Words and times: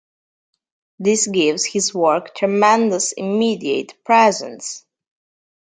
This 0.97 1.27
gives 1.27 1.63
his 1.63 1.93
work 1.93 2.33
tremendous 2.33 3.11
immediate 3.11 4.03
presence. 4.03 4.83